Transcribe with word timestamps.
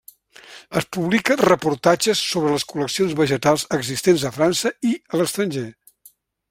Es 0.79 0.85
publica 0.95 1.37
reportatges 1.41 2.23
sobre 2.31 2.55
les 2.55 2.65
col·leccions 2.73 3.15
vegetals 3.21 3.69
existents 3.81 4.29
a 4.31 4.35
França 4.39 4.77
i 4.93 4.97
a 5.15 5.21
l'estranger. 5.23 5.69